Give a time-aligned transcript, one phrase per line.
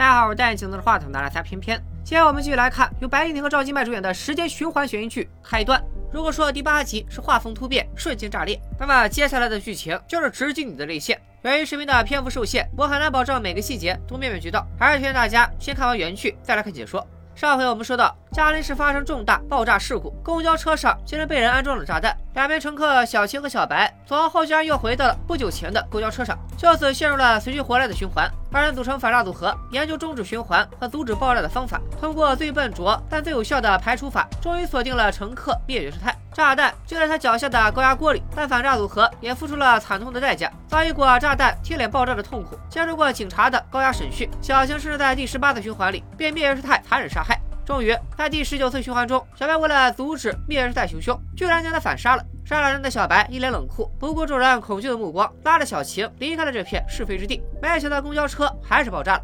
[0.00, 1.78] 大家好，我是戴眼镜的话筒拿来仨偏偏。
[2.02, 5.78] 接下来我们继续来看由白敬亭和赵今麦主演的时间循环悬疑剧《开端》。
[6.10, 11.20] 如果说第八集是画风突变、瞬间炸裂，那么接下来的剧情就是直击你的泪腺。
[11.42, 17.06] 由于视频的篇幅受限，我很难保证每个细节都面面俱到，还是推荐大家先看完原剧再来看解说。
[17.34, 22.16] 上回我们说到，嘉林市发生重大爆炸事故，公交车上竟然被人安装了炸弹。
[22.34, 28.30] 两名乘客小青和小白从后，竟然又回到了不久前的公交车上，就此陷入了随去活来的循环。
[28.52, 36.14] 二人组成反诈组合，研究终止循环和阻止爆炸的方法，通过最笨拙但最有效的排除法，终于锁定了乘客灭绝师太。
[36.32, 44.30] 炸弹就在他脚下的高压锅里，但反诈组合也付出了惨痛的代价，遭遇过炸弹贴脸爆炸的痛苦，接受过警察的高压审讯。
[44.40, 47.36] 小青甚至在第十八次循环里被灭绝师太残忍杀害。
[47.70, 52.24] 终于在第十九次循环中，小白为了阻止灭日带熊兄，居然将他反杀了。
[52.44, 57.40] 杀了人的小白一脸冷酷，不顾众人恐惧的目光，拉着小晴离开了这片是非之地。
[57.62, 59.22] 没想到公交车还是爆炸了。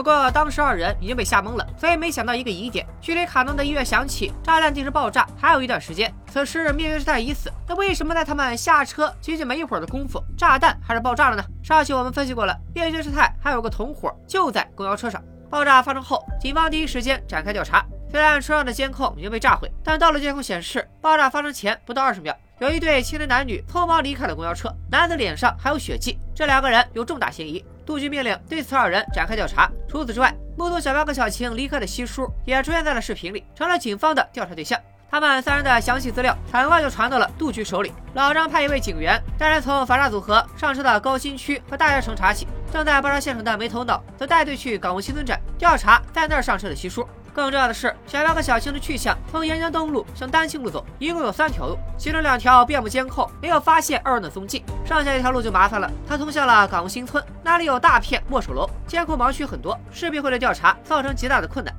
[0.00, 6.10] 不过当时二人已经被吓懵了，所以没想到一个疑点：距离卡农的音乐响起、炸弹定时爆炸还有一段时间。
[6.32, 11.44] 此时灭绝师太已死，那为什么在他们下车仅仅没一会儿的功夫，炸弹还是爆炸了呢？
[11.62, 15.22] 上期我们分析过了，灭绝师太还有个同伙就在公交车上。
[15.50, 17.84] 爆炸发生后，警方第一时间展开调查。
[18.10, 27.62] 虽然车上的监控已经被炸毁，但道路监控显示，爆炸发生前不到二十秒，有一对青年男女匆忙离开了公交车，男子脸上还有血迹，这两个人有重大嫌疑。
[27.90, 29.68] 杜局命令对此二人展开调查。
[29.88, 34.80] 除此之外，目睹小白和小晴离开的西叔也出现在了视频里，成了警方的调查对象。
[35.10, 37.92] 他们三人的详细资料很快就传到了杜局手里。
[38.14, 47.04] 老张派一位警员带人从反诈组合上车的高新区和大学城查起，正在爆炸现场的没头脑则带队去港务新村站调查在那儿上车的西叔。
[47.32, 54.64] 更重要的是，小白和小青的去向从沿江东路向丹青路走，一共有三条路，其中两条遍布监控，没有发现二人的踪迹。
[54.84, 61.74] 剩下一条路就麻烦了，它通向了港务新村，那里有大片墨守楼，监控盲区很多，势必会对调查造成极大的困难。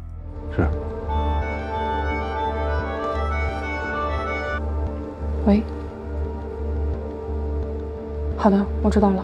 [0.56, 0.68] 是。
[5.46, 5.62] 喂。
[8.38, 9.24] 好的，我知道了。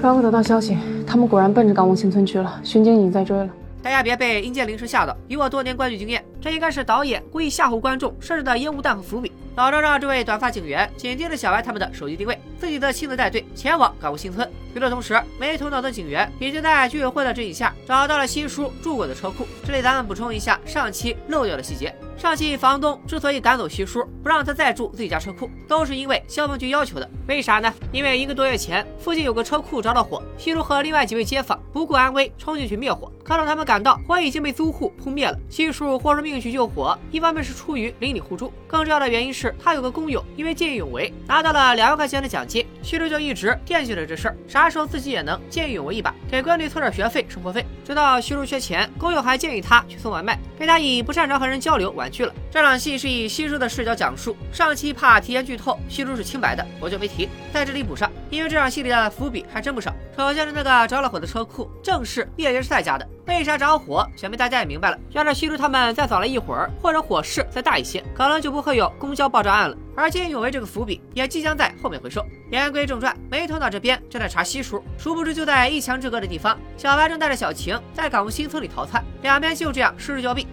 [0.00, 0.76] 刚刚得到消息，
[1.06, 3.48] 他们果然奔着港务新村去了，巡警已经在追了。
[3.82, 9.32] 大家别被阴间铃声吓到，以我多年观剧经验，这应该是导演故意吓唬观众设置的烟雾弹和伏笔。
[9.56, 14.48] 老张让这位短发警员紧盯着小白他们的手机定位，自己则亲自带队前往港务新村。
[14.74, 19.46] 与此同时，没头脑的警员已经在居委会的指引下找到了新叔住过的车库。
[19.66, 21.92] 这里咱们补充一下上期漏掉的细节。
[22.22, 27.10] 上期房东之所以赶走徐叔，不让他再住自己家车库，都是因为消防局要求的。
[27.26, 27.74] 为啥呢？
[27.90, 35.36] 因为一个多月前附近有个车库着了火，徐叔和另外几位街坊不顾安危冲进去灭火，看到他们赶到，火已经被租户扑灭了。
[35.50, 47.66] 徐叔豁出命去救火，一方面是出于邻里互助，更重要的原因是他有个工友因为见义勇为拿到了两万块钱的奖金，徐叔就一直惦记着这事儿，啥时候自己也能见义勇为一把，给闺女凑点学费、生活费。
[47.84, 52.32] 直到徐叔缺钱，工友还建议他去送外卖，被他以不擅长和人交流婉去了。
[52.50, 59.92] 这场戏是以西叔的视角讲述，上期怕提前剧透，西叔是清白的，我就没提，在这里补上，因为这场戏里的伏笔还真不少。
[60.16, 64.06] 首先是那个着了火的车库，正是灭绝师太家的，为啥着火？
[64.14, 64.98] 想必大家也明白了。
[65.10, 69.76] 要是西叔他们再早来一会儿，或者火势再大一些，可能就不会有公交爆炸案了。
[69.96, 72.24] 而见义勇为这个伏笔也即将在后面回收。
[72.50, 80.46] 言归正传，没头脑这边正在查西叔，殊不知就在一墙之隔的地方，小白正带着小晴在港务新村里逃窜，两边就这样失之交臂。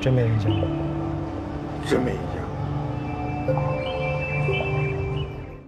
[0.00, 0.93] 真没印象。
[1.88, 2.44] 真没一样。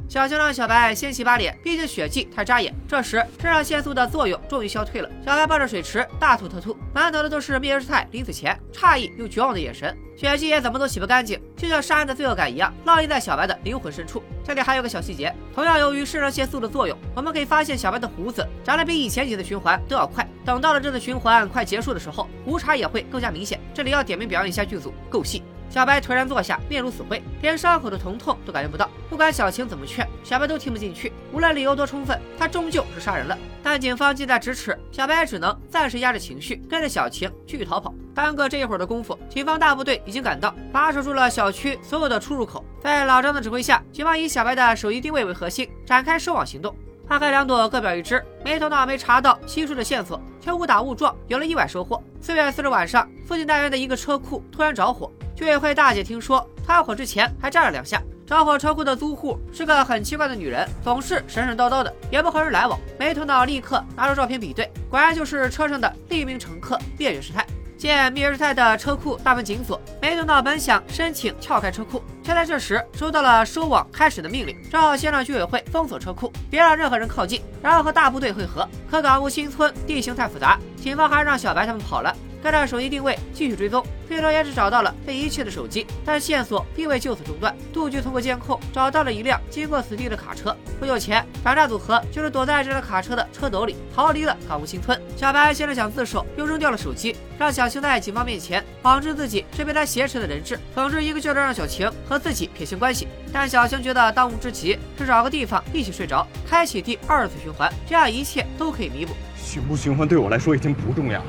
[0.08, 2.72] 小青让小白先洗把脸，毕竟血迹太扎眼。
[2.88, 14.22] 这时肾上腺素的作用终于消退了，小白抱着水池大吐特吐，满头的都是灭绝师太临死前诧异又绝望的眼神，血迹也怎么都洗不干净，就像杀人的罪恶感一样烙印在小白的灵魂深处。
[14.42, 20.26] 这里还有个小细节，同样由于肾上腺素的作用，我们可以发现小白的胡子长得比以前几次循环都要快。
[20.46, 23.60] 等到了这次循环快结束的时候，胡茬也会更加明显。
[23.74, 25.42] 这里要点名表扬一下剧组，够细。
[25.68, 28.88] 小白颓然坐下，面如死灰，连伤口的疼痛都感觉不到。
[29.10, 31.12] 不管小晴怎么劝，小白都听不进去。
[31.32, 33.36] 无论理由多充分，他终究是杀人了。
[33.62, 37.94] 但警方近在咫尺，小白只能暂时压着情绪，跟着小晴继续逃跑。
[38.14, 42.64] 耽搁这一会儿的功夫，警方大部队已经赶到，把守住了小区所有的出入口。
[42.80, 46.74] 在老张的指挥下，警方以小白的手机定位为核心，展开收网行动。
[47.08, 48.22] 花开两朵，各表一枝。
[48.44, 52.02] 没头脑没查到西叔的线索，却误打误撞有了意外收获。
[52.20, 55.10] 四月四日晚上，附近大院的一个车库突然着火。
[55.34, 58.02] 居委会大姐听说团火之前还炸了两下。
[58.26, 62.76] 着火车库的租户是个很奇怪的女人，总是神神叨叨的，也不和人来往。
[62.98, 67.46] 没头脑立刻拿出照片比对，果然就是车上的另一名乘客灭绝师太。
[67.76, 78.66] 见密尔泰的车库大门紧锁，没等到本想申请撬开车库，却在这时收到了收网开始的命令，只好先让居委会封锁车库，别让任何人靠近，然后和大部队会合。
[78.90, 82.14] 可港务新村地形太复杂，警方还是让小白他们跑了。
[82.46, 87.52] 跟着手机定位继续追踪，最终也只找到了被遗弃的手机，但线索并未就此中断。
[87.72, 90.56] 杜局通过监控找到了一辆经过此地的卡车。
[90.78, 94.96] 不久前，反诈组合就是躲在这辆卡车的车斗里逃离了港务新村。
[95.16, 103.08] 小白先是想自首，又扔掉了手机，让小晴在警方面前谎称自己是被他挟持的人质，总之一个劲儿的让小晴和自己撇清关系。
[103.32, 109.14] 但小晴觉得当务之急是找个地方一起睡着，开启第二次循环，这样一切都可以弥补。
[109.36, 111.26] 循不循环对我来说已经不重要了。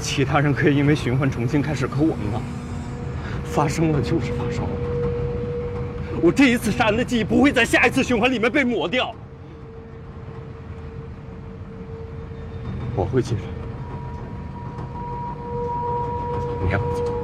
[0.00, 2.40] 其他人可以因为循环重新开始，可我们呢？
[3.44, 4.70] 发生了就是发生了。
[6.22, 9.14] 我这一次杀人的记忆不会在下一次循环里面被抹掉。
[12.94, 13.40] 我会记得。
[16.64, 17.19] 你要走。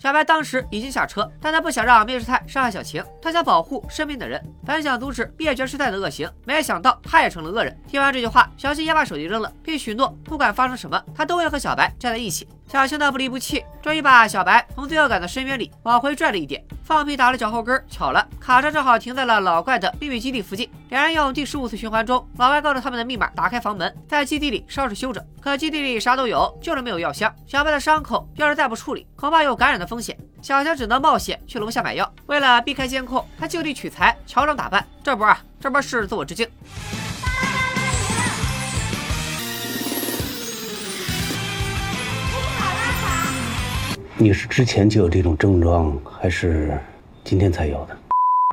[0.00, 7.78] 小白当时已经下车，但他不想让灭世太伤害小晴，他想保护身边的人，本想阻止灭绝师太的恶行，没想到他也成了恶人。
[7.86, 12.48] 听完这句话，小晴也把手机扔了，并许诺不管发生什么，他都会和小白站在一起。
[12.66, 16.64] 小青的不离不弃，终于把小白从罪恶感的深渊里往回拽了一点。
[16.90, 20.68] 放屁打了脚后跟，巧了，卡车正好停在了老怪的秘密基地附近。
[20.88, 25.24] 两人用第十五次循环中老怪告诉他们的密码打开房门，在基地里稍事休整。
[25.40, 27.32] 可基地里啥都有，就是没有药箱。
[27.46, 30.18] 小白的伤口要是再不处理，恐怕有感染的风险。
[30.42, 32.12] 小强只能冒险去楼下买药。
[32.26, 34.84] 为了避开监控，他就地取材，乔装打扮。
[35.00, 36.48] 这波啊，这波是自我致敬。
[44.22, 46.78] 你是之前就有这种症状，还是
[47.24, 47.96] 今天才有的？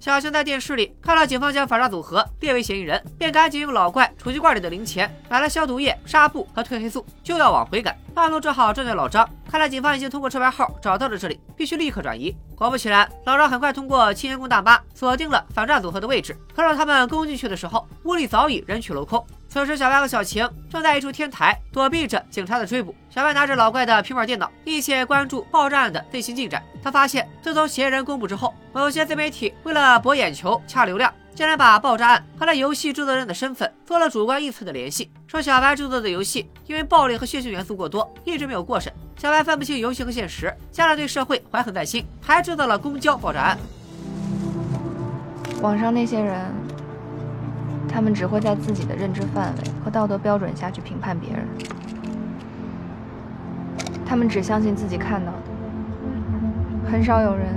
[0.02, 7.94] 小熊在电视里看到警方将反诈组合列为嫌疑人，便赶紧用老怪储蓄罐里的零钱买了消毒液、纱布和褪黑素，就要往回赶。
[8.14, 12.34] 半路正好撞见老张，看来警方已经通过车牌号找到了这里，必须立刻转移。
[12.56, 16.34] 果不其然，老张很快通过清洁工大妈锁定了反诈组合的位置。
[16.56, 19.22] 可让他们攻进去的时候，屋里早已人去楼空。
[19.50, 22.94] 此时，小白和小晴正在一处天台躲避着警察的追捕。
[23.10, 26.62] 小白拿着老怪的平板电脑，密切关注爆炸案的最新进展。
[26.84, 38.94] 他发现，自从嫌疑人公布之后，某些自媒体为了博眼球、掐流量，竟然把爆炸案和他游戏制作人的身份做了主观臆测的联系，说小白制作的游戏因为暴力和血腥元素过多，一直没有过审。
[39.18, 43.58] 小白分不清游戏和现实，加上对社会怀恨在心，还制造了公交爆炸案。
[45.62, 46.67] 网上那些人。
[47.88, 51.48] 他们只会在自己的认知范围和道德标准下去评判别人，
[54.06, 57.48] 他们只相信自己看到的，很少有人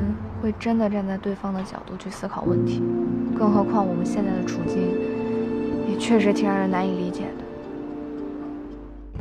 [0.40, 2.82] 会真的站在对方的角度去思考问题，
[3.38, 4.78] 更何况我们现在的处境
[5.88, 7.39] 也确实挺让人难以理解的。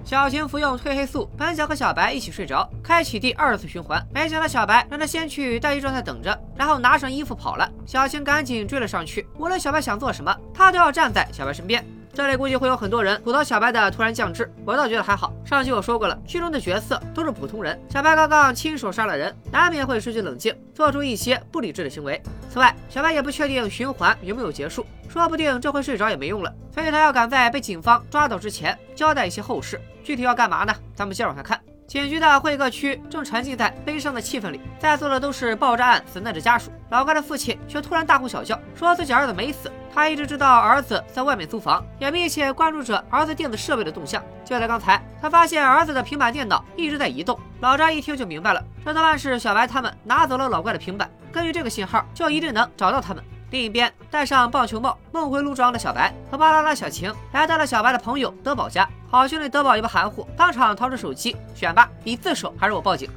[0.10, 4.04] 小晴服用褪黑素，本想和小白一起睡着，开启第二次循环。
[4.12, 7.72] 没想到小白让她先去待机状态等着，然后拿上衣服跑了。
[7.86, 11.86] 小晴赶紧追了上去，无论小白想做什么，她都要站在小白身边。
[12.14, 15.34] 这里估计会有很多人吐槽小白的突然降智，我倒觉得还好。
[15.46, 22.22] 上期我说过了，剧中的角色都是普通人，小白刚刚亲手杀了人，难免会失去冷静，做出一些不理智的行为。
[22.52, 29.80] 此外，小白也不确定循环有没有结束，说不定这回睡着也没用了，所以他要赶在被警方抓到之前交代一些后事。
[30.04, 30.74] 具体要干嘛呢？
[30.96, 31.62] 咱们接着往下看。
[31.90, 36.72] 警局的会客区正沉浸在悲伤的气氛里，在座的都是爆炸案死难者家属。
[36.92, 39.72] 老怪的父亲却突然大呼小叫，说自己儿子没死。
[39.92, 44.24] 他一直知道儿子在外面租房，也密切关注着儿子电子设备的动向。
[44.46, 47.40] 就在刚才，他发现儿子的平板电脑一直在移动。
[47.60, 51.10] 老张一听就明白了，这多半是小白他们拿走了老怪的平板。
[51.32, 53.24] 根据这个信号，就一定能找到他们。
[53.52, 58.88] 另一边，戴上棒球帽、梦回路装的小白和巴啦啦小晴来到了小白的朋友德宝家。
[59.10, 63.10] 好兄弟德宝也不含糊，当场掏出手机，选吧，你自首还是我报警？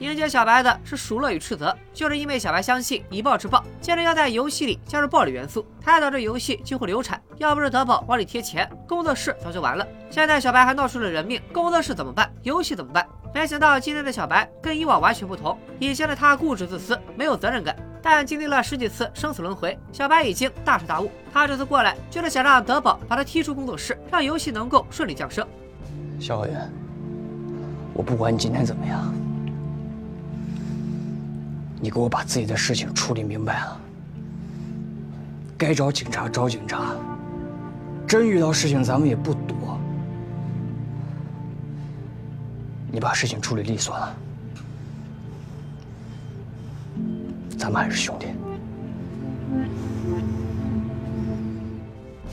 [0.00, 7.20] 迎接小白的是熟乐与斥责，就是因为小白相信以暴制暴，接着要在游戏里加入暴力元素，才导致游戏几乎流产。
[7.38, 9.86] 要不是德宝往里贴钱，工作室早就完了。
[10.10, 12.30] 现在小白还闹出了人命，工作室怎么办？
[12.42, 13.06] 游戏怎么办？
[13.32, 17.74] 没想到今天的小白跟以往完全不同，以前的他固执自私，没有责任感。
[18.02, 21.10] 但经历了十几次生死轮回，小白已经大彻大悟。
[21.32, 25.46] 他这次过来就是想让德宝把他踢出工作室，让游戏能够顺利降生。
[26.20, 26.70] 小远，
[27.94, 29.14] 我不管你今天怎么样，
[31.84, 33.78] 你给我把自己的事情处理明白了。
[35.58, 36.96] 该找警察找警察，
[38.08, 39.78] 真遇到事情咱们也不躲。
[42.90, 44.16] 你把事情处理利索了。
[47.58, 48.28] 咱们还是兄弟。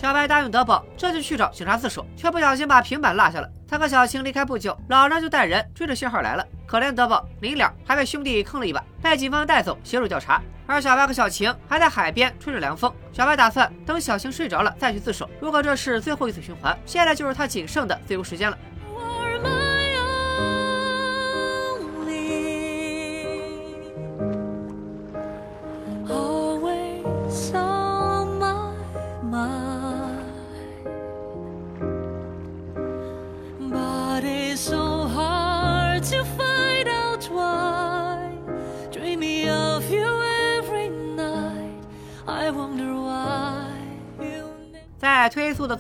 [0.02, 3.48] 小白答应德宝，这就去找警察自首，却不小心把平板落下了。
[3.68, 6.44] 他和小晴离开不久，老张就带人追着信号来了。
[6.66, 10.42] 可怜德宝临了还被兄弟坑了一把，被警方带走协助调查。
[10.66, 12.92] 而小白和小晴还在海边吹着凉风。
[13.14, 15.30] 小白打算等小晴睡着了再去自首。
[15.40, 18.58] 如果这是最后一次循环，现在就是他仅剩的自由时间了。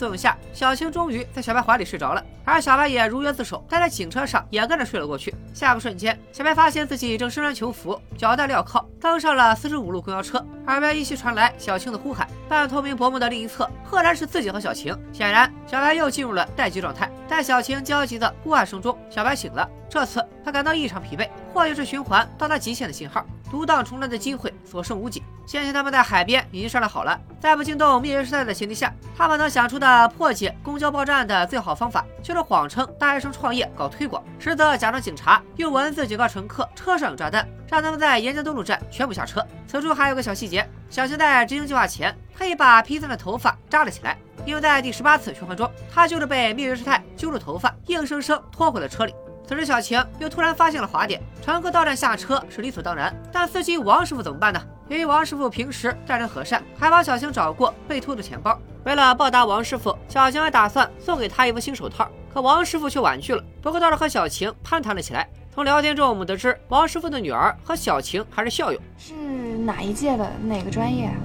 [0.01, 5.31] 作用下，小青终于在小白怀里睡着了，而小白也如约自首，待在警车上也跟着睡了过去。
[5.53, 12.27] 下个瞬间，小白发现自己正身穿囚服，脚戴镣铐，登上了四十五路公交车，耳边依稀传来小青的呼喊。
[12.49, 14.97] 半透明薄膜的另一侧，赫然是自己和小晴。
[15.13, 17.07] 显然，小白又进入了待机状态。
[17.27, 19.69] 在小晴焦急的呼喊声中，小白醒了。
[19.87, 23.23] 这次他感到异常疲惫，或许是循环到达极限的信号。
[23.51, 25.21] 独当重来的机会所剩无几。
[25.45, 39.45] 先前他们在海边已经商量好了，在不惊动灭绝师太的前提下，他们能想出的破解公交爆炸案的最好方法，就是谎称大学生创业搞推广，实则假装警察，用文字警告乘客车上有炸弹，让他们在沿江东路站全部下车。
[39.67, 49.13] 此处还有个小细节：小青在执行计划前，特意把披散的头发扎了起来，因为在第十八次循环中，他就是被灭绝师太揪住头发，硬生生拖回了车里。
[49.47, 54.61] 此时，小晴又突然发现了滑点，乘客到站下车是理所当然，但司机王师傅怎么办呢？
[54.87, 58.57] 由于王师傅平时待人和善，还帮小晴找过被偷的钱包。
[58.83, 63.43] 为了报答王师傅，小晴还打算送给他一副新手套，可王师傅却婉拒了。
[63.61, 65.27] 不过倒是和小晴攀谈了起来。
[65.53, 71.07] 从聊天中，我们得知王师傅的女儿和小晴还是校友，是哪一届的哪个专业？
[71.07, 71.15] 啊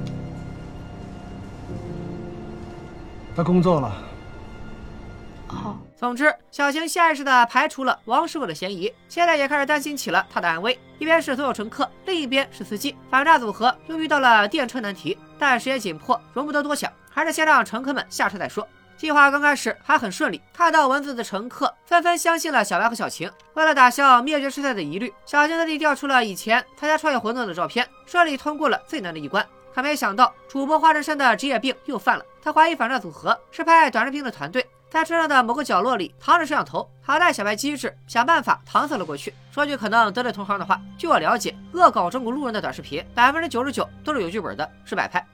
[3.36, 3.92] 他工作了。
[5.46, 5.78] 好。
[5.98, 10.78] 总之，小晴下意识地排除了王师傅的嫌疑，现在也开始担心起了他的安危。
[10.98, 15.16] 一边是所有乘客，另一边是司机，反诈组合又遇到了电车难题。
[15.38, 18.68] 但时间紧迫，容不得多想，还是先让乘客们下车再说。
[18.98, 23.30] 计划刚开始还很顺利，看到文字的乘客纷纷相信了小白和小晴。
[23.54, 29.46] 为了打消灭绝师太的疑虑，小晴特地调出了以前参加创业活动的照片，顺利通过了最难的一关。
[29.74, 34.66] 可没想到，主播花衬衫的职业病又犯了，他怀疑反诈组合是拍短视频的团队。
[34.88, 39.34] 在车上的某个角落里藏着摄像头，好在小白机智，想办法搪塞了过去。
[39.50, 45.24] 说句可能得罪同行的话，据我了解，恶搞中国路人的短视频，百分之九十九都是有剧本的，是摆拍。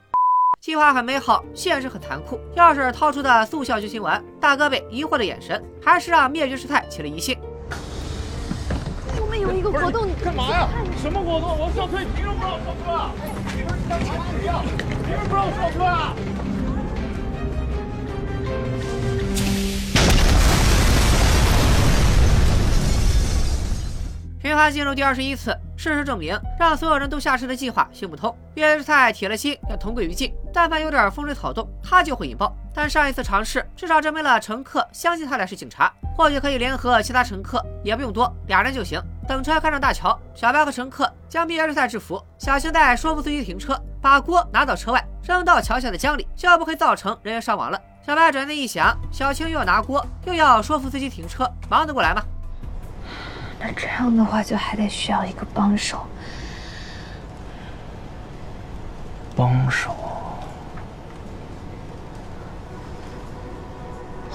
[0.59, 2.39] 计划很美好，现实很残酷。
[2.55, 7.37] 钥匙掏出的速效救心丸，大哥被疑惑的眼神，还是让灭绝师太起了疑心。
[9.21, 10.67] 我们有一个活动，你干嘛呀？
[11.01, 11.59] 什么活动？
[11.59, 13.11] 我上车，你凭什么不让我上车啊？
[13.55, 14.61] 你们是干嘛的呀？
[15.05, 16.15] 凭什么不让我上车啊？
[24.43, 28.35] 循环进入第二十一次，事实证明，让所有人都下车的计划行不通。
[28.55, 32.53] 岳师太铁了心要同归于尽，但凡有点风吹草动，他就会引爆。
[32.75, 39.01] 但上一次尝试至少证明了乘客相信他俩是警察，或许可以联合其他乘客，也不用多，俩人就行。
[39.25, 47.79] 等车开上大桥，小白和乘客将灭师太制服，小青在说服司机停车，把锅拿到车外，扔到桥下的江里，就不会造成人员伤亡了。
[48.05, 52.21] 小白转念一想，小青又要拿锅，又要说服司机停车，忙得过来吗？
[53.63, 56.05] 那这样的话，就还得需要一个帮手。
[59.37, 59.95] 帮手？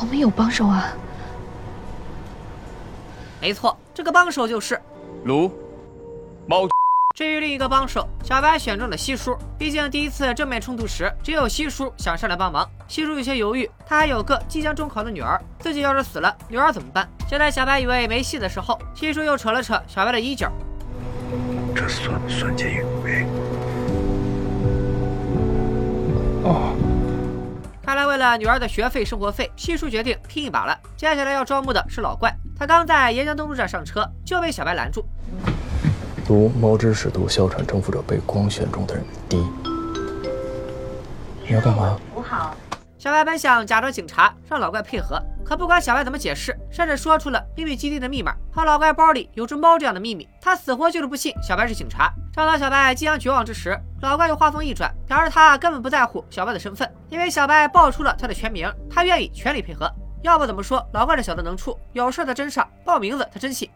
[0.00, 0.94] 我们有帮手啊！
[3.38, 4.80] 没错，这个帮手就是
[5.25, 5.52] 卢
[6.47, 6.66] 猫。
[7.14, 9.37] 至于另一个帮手，小白选中了西叔。
[9.58, 12.66] 毕竟第一次正面冲突时，只有西叔想上来帮忙。
[12.88, 17.06] 西叔有些犹豫，他还有个即将中考的女儿，自己要是死了，女儿怎么办？
[17.28, 20.50] 就在小白以为没戏的时候，西叔又扯了扯小白的衣角。
[21.76, 23.26] 这算不算见义勇为？
[26.42, 26.75] 哦，
[27.82, 30.75] 看来为了女儿的学费、生活费，西叔决定拼一把了。
[30.97, 35.04] 接下来要招募的是老怪，他刚在沿江东路站上车，就被小白拦住。
[36.26, 39.47] 如猫之使徒哮喘征服者被光选中的人第一，
[41.47, 41.99] 你要干嘛？
[42.99, 52.12] 小白本想假装警察，让老怪配合，可不管小白怎么解释，甚至说出了秘密基地的密码和老怪包里有只猫这样的秘密，他死活就是不信小白是警察。
[52.35, 59.90] 正当小白即将绝望之时，老怪又话锋一转，表示他根本不在乎小白的身份，因为小白报出了他的全名，他愿意全力配合。
[60.21, 63.71] 要不怎么说老怪这小子能处，有事他真上，报名字他真信。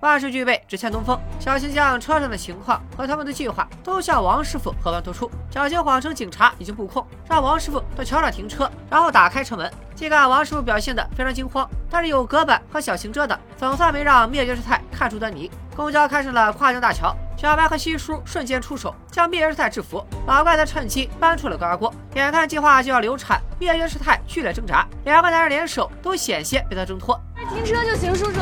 [0.00, 1.18] 万事俱备，只欠东风。
[1.38, 5.30] 小新将车上的情况和他们的计划都向王师傅和盘托出。
[5.50, 9.70] 小新谎称警察已经布控，让王师傅到桥上停车，然后打开车门。
[9.94, 15.50] 尽管王师傅表现得非常惊慌，但是有隔板和小青遮挡，总算没让灭绝师太看出端倪。
[15.76, 20.02] 公交开上了跨江大桥，小白和西叔瞬间出手，将灭绝师太制服。
[20.26, 21.92] 老怪则趁机搬出了高压锅。
[22.14, 27.20] 眼看计划就要流产，灭绝师太剧烈挣扎，两个男人联手都险些被他挣脱。
[27.52, 28.40] 停车就行，叔叔。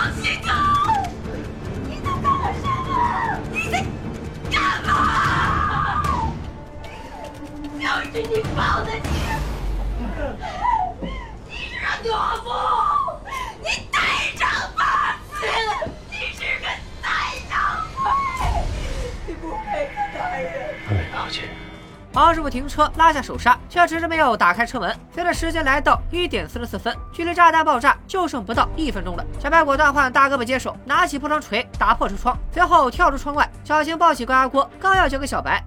[0.00, 0.48] 放心走！
[1.86, 2.90] 你在干什么？
[3.52, 3.84] 你在
[4.50, 4.88] 干嘛？
[7.78, 9.04] 就是你放的，你，
[11.50, 12.10] 你是懦
[12.42, 12.48] 夫，
[22.12, 24.94] 王师傅停车，拉下手刹，却迟迟没有打开车门。
[25.14, 29.24] 随着时间来到一点四十四分，距离炸弹爆炸就剩不到一分钟了。
[29.38, 33.48] 小白果断换大胳膊接手，拿起破窗锤打破车窗，随后跳出窗外。
[33.62, 35.64] 小青抱起高压锅，刚要交给小白，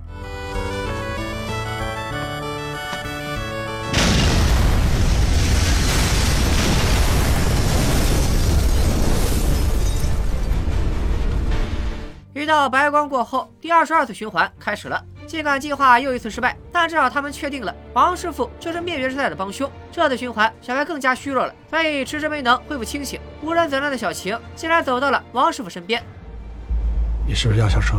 [12.34, 15.02] 一道白光过后，第二十二次循环开始了。
[15.26, 19.70] 尽管计划又一次失败，但至少他们确定了王师傅就是灭绝师太的帮凶。
[19.92, 23.20] 这次循环，小白更加虚弱了，所以迟迟没能恢复清醒。
[23.42, 26.04] 无人责难的小晴竟然走到了王师傅身边。
[27.26, 27.96] 你是不是要下车？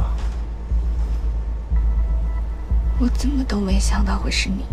[3.00, 4.64] 我怎么都没想到会是你。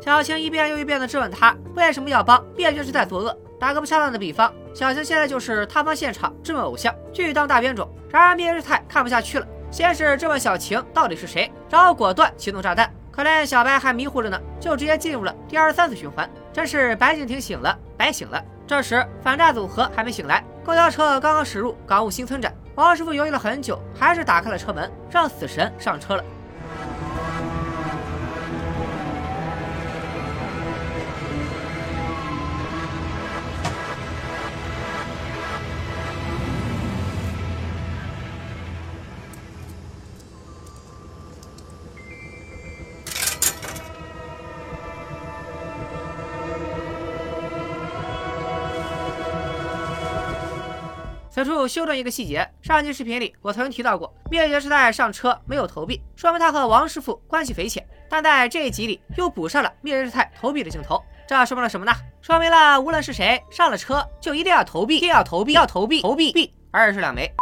[0.00, 3.36] 小晴一遍又一遍地质问他为什么要帮灭绝师太作恶。
[3.58, 7.86] 打个不恰当的比方，小晴现在就是塌方现场质问偶像，拒当大冤种。
[8.08, 9.46] 然而灭绝师太看不下去了。
[9.70, 12.92] 先是质问小晴到底是谁，然后果断启动炸弹。
[13.10, 16.28] 可怜小白还迷糊着呢，就直接进入了第二十三次循环。
[16.52, 18.42] 真是白敬亭醒了，白醒了。
[18.66, 22.54] 这时反诈组合还没醒来，公交车刚刚驶入港务新村站。
[22.76, 26.24] 王师傅犹豫了很久，还是打开了车门，让死神上车了。
[51.42, 57.82] 此处修正一个细节，上期视频里我曾经提到过，灭绝师太上车没有投币，说明他和王师傅关系匪浅。
[58.10, 61.92] 但在这一集里又补上了灭绝师太投币的镜头，这说明了什么呢？
[62.20, 67.32] 说明了无论是谁上了车，就一定要投币，一定要投币，要投币，投币币，二是两枚。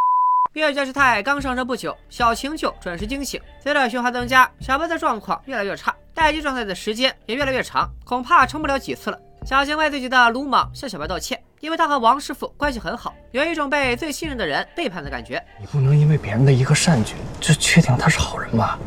[0.53, 3.41] 灭绝师太刚上车不久，小晴就准时惊醒。
[3.61, 9.19] 随着循环增加，小白的状况越来越差，待机状态的时间也越来越长，恐怕撑不了几次了。
[9.49, 11.41] 小晴为自己的鲁莽向小白道歉。
[11.59, 15.43] 因为他和王师傅关系很好，有一种被最信任的人背叛的感觉。
[15.59, 18.77] 你不能因为别人的一个善举就确定他是好人吧？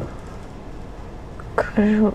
[1.57, 2.12] 可是，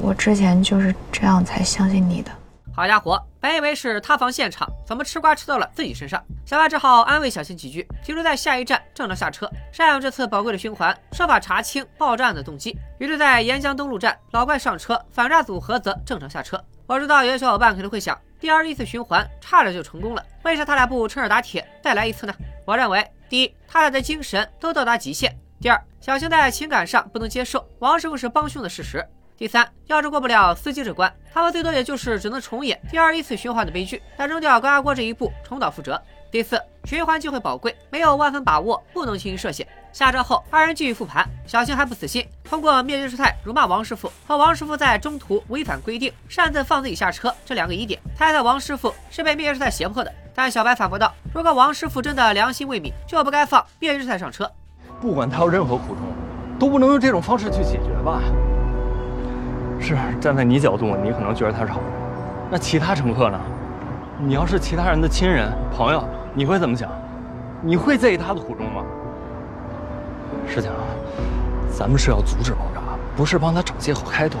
[0.00, 2.30] 我之前就是这样才相信你的。
[2.74, 6.22] 好家伙，本以为是塌房现场，怎么吃瓜吃到了自己身上？
[6.44, 12.76] 小白只好安慰小新几句，提出在下一站正常下车，善用这次宝贵的循环，设法查清爆炸案的动机。
[12.98, 16.62] 于是，在沿江东路站，老怪上车，反诈组合则正常下车。
[16.90, 18.20] 我知道有些小伙伴可能会想。
[18.40, 22.34] 第二一次循环差点就成功了，为啥他俩不趁热打铁再来一次呢？
[22.64, 28.98] 我认为，第一，他俩的精神都到达极限；第二，小青在情感上不能接受王师傅是帮凶的事实；
[29.36, 36.02] 第三，要是过不了司机这关，他们最多也就是只能重演第二一次循环的悲剧，但扔掉高压锅这一步，重蹈覆辙。
[36.28, 39.64] 第四，循环机会宝贵，没有万分把握，不能轻易设限。
[39.92, 50.12] 下车后，二人继续复盘，小青还不死心，通过灭绝师太辱骂王师傅和王师傅在中途违反规定擅自放自己下车这两个疑点，猜测王师傅是被灭绝师太胁迫的。
[50.34, 54.50] 但小白反驳道：“如果王师傅真的良心未泯，就不该放灭绝师太上车。
[55.00, 56.04] 不管他有任何苦衷，
[56.58, 58.22] 都不能用这种方式去解决吧？
[59.80, 61.90] 是站在你角度，你可能觉得他是好人，
[62.50, 63.40] 那其他乘客呢？
[64.18, 66.88] 你要是其他人的亲人朋友。”你会怎么想？
[67.60, 68.84] 你会在意他的苦衷吗？
[70.48, 70.70] 事情，
[71.76, 72.80] 咱们是要阻止爆炸，
[73.16, 74.40] 不是帮他找借口开脱。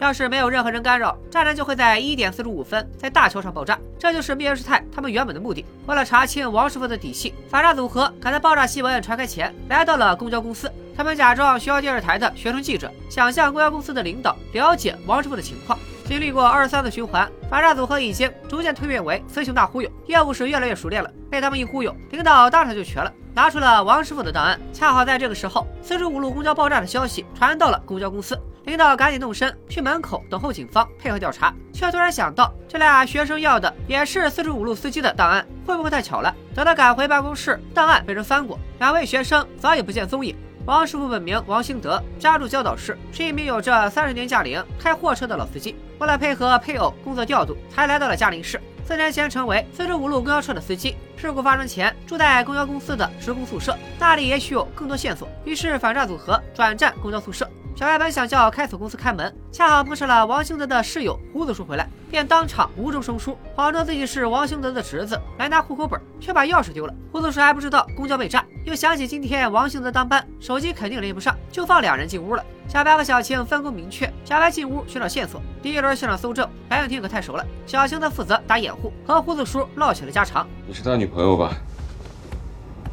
[0.00, 3.78] 要是没有任何人干扰，炸弹就会在一点四十五分在大桥上爆炸。
[3.96, 5.64] 这就是灭绝师太他们原本的目的。
[5.86, 10.70] 为了查清王师傅的底细，反诈组合赶在爆炸新闻传开前来到了公交公司。
[10.96, 15.78] 他们假装学校电视台的学生记者，想向公交公司的领导了解王师傅的情况。
[16.04, 21.10] 经历过二三次循环，反诈组合已经逐渐蜕变为雌雄大忽悠，业务是越来越熟练了。
[21.30, 24.60] 被他们一忽悠，领导当场就瘸了，拿出了王师傅的档案。
[24.72, 28.38] 恰好在这个时候，四十五路公交爆炸的消息传到了公交公司。
[28.64, 36.32] 领导赶紧动身去门口等候警方配合调查，却突然想到这俩学生要的也是四十五路司机的档案，会不会太巧了？
[36.54, 40.36] 等他赶回办公室，档案被人翻过，两位学生早已不见踪影。
[40.64, 45.74] 王师傅本名王兴德，家住焦岛市，是一名有着三十年驾龄开货车的老司机。
[45.98, 48.60] 为了配合配偶工作调度，才来到了嘉陵市。
[48.86, 50.94] 四年前成为四十五路公交车的司机。
[51.16, 55.28] 事故发生前住在公交公司的职工宿舍，那里也许有更多线索。
[55.44, 57.48] 于是反诈组合转战公交宿舍。
[57.82, 66.94] 小白本想叫开锁公司开门，恰好碰上了王兴德的室友胡子叔回来，便当场无中生疏，谎称自己是王兴德的侄子来拿户口本，却把钥匙丢了。
[67.10, 72.44] 胡子叔还不知道公交被炸，又想起今天王兴德当班，手机肯定连不上，就放两人进屋了。
[72.68, 80.46] 小白和小青分工明确，小白进屋寻找线索，第一轮现场搜证，白永天可太熟了，小青则负责打掩护，和胡子叔唠起了家常。
[80.68, 81.52] 你是他女朋友吧？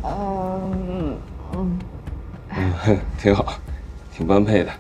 [0.04, 1.16] 嗯
[1.54, 1.80] 嗯
[2.88, 3.54] 嗯，挺好，
[4.20, 4.72] 挺般配的。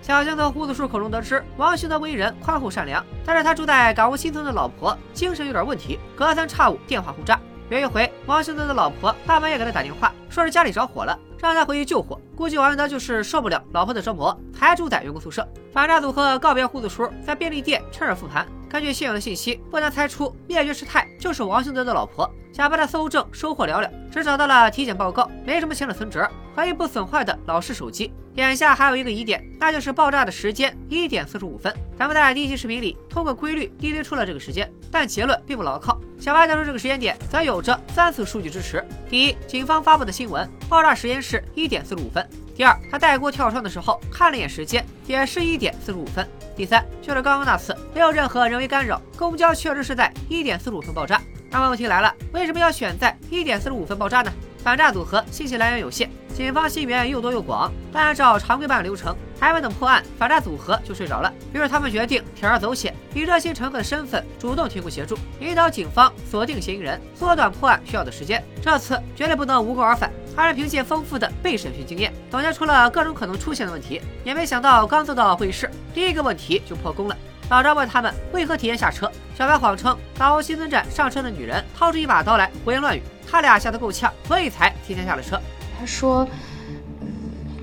[0.00, 7.38] 小青从胡子叔口中得知，王兴德为人宽厚善良，但是他住在港务新村的老婆精神有点问题，隔三差五电话轰炸。
[7.68, 12.18] 有一回，王兴德的老婆大半夜给他打电话，说是家里着火了，让他回去救火。
[12.34, 15.46] 估计王兴德就是受不了老婆的折磨，才住在员工宿舍。
[15.74, 18.46] 反诈组合告别胡子叔，在便利店趁热复盘。
[18.76, 22.30] 根据现有的信息，不难猜出灭绝师太就是王兴德的老婆。
[22.52, 28.12] 小白的搜证收获寥寥，只找到了体检报告，没什么钱的存折和一部损坏的老式手机。
[28.34, 31.74] 眼下还有一个疑点，那就是爆炸的时间一点四十五分。
[31.98, 35.98] 咱们在第一期视频里通过规律推推出了这个时间，但结论并不牢靠。
[36.20, 42.22] 小白得出这个时间点，则有着三次数据支持：第一，警方发布的新闻，爆炸时间是一点四十五分；
[42.54, 46.22] 第二，他带锅跳窗的时候看了一眼时间，也是一点四十五分；
[46.56, 51.20] 第三，就是刚刚那次没有任何人为干扰，公交确实是在一点四十五分爆炸。
[51.50, 54.32] 那么问题来了，为什么要选在一点四十五分爆炸呢？
[54.64, 61.32] 反诈组合信息来源有限，警方信源又多又广，但按照常规办案流程，还没等破案，反诈组合就睡着了。
[61.52, 68.42] 于是他们决定铤而走险，以热心乘客的身份主动提供协助，引导警方锁定嫌疑人，缩短破案需要的时间。
[68.60, 74.00] 这次绝对不能无功而返，还是凭借丰富的被审讯经验，总结出了各种可能出现的问题。
[74.22, 77.16] 也没想到刚坐到会议室，第一个问题就破功了。
[77.48, 83.02] 老张问他们为何提前下车，小白谎称打欧新村站上车的女人掏出一把刀来，胡言乱语。
[83.28, 85.40] 他俩吓得够呛，所以才提前下了车。
[85.78, 86.28] 他说：“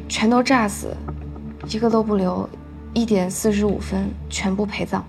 [0.10, 0.96] 全都炸死，
[1.70, 2.50] 一个都不留，
[2.94, 5.06] 一点四十五分全部陪葬。”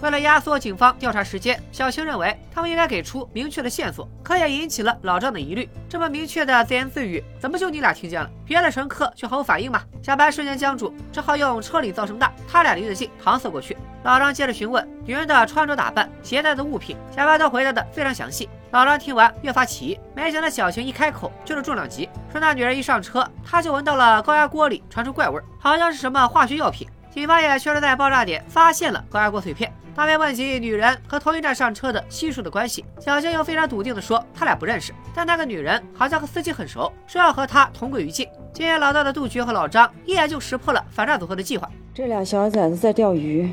[0.00, 5.68] 为了压缩警方调查时间，小青认为他们应该给出明确的线索，可也引起了老张的疑虑。
[5.88, 8.30] 这么明确的自言自语，怎么就你俩听见了？
[8.44, 9.82] 别的乘客却毫无反应吗？
[10.00, 13.76] 小白瞬间僵住，只好用车里噪声大，他俩离得近，搪塞过去。
[14.04, 18.48] 老张接着询问女人的穿着打扮、携带的物品，小白都回答的非常详细。
[18.70, 26.88] 老张听完越发起疑，没想到小晴一开口就是重量级，说那女人一上车，他就闻到了高压锅里传出怪味，好像是什么化学药品。
[27.10, 29.72] 警方也确实在爆炸点发现了高压锅碎片。
[29.94, 38.28] 当面问及女人和同一站上车的西叔的关系，小青又非常笃定地说他俩不认识，但那个女人好像和司机很熟，说要和他同归于尽。
[38.52, 41.68] 经验老道的杜局和老张一眼就识破了反诈组合的计划。
[41.92, 43.50] 这俩小崽子在钓鱼，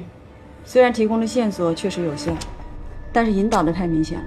[0.63, 2.35] 虽然提供的线索确实有限，
[3.11, 4.25] 但是引导的太明显了。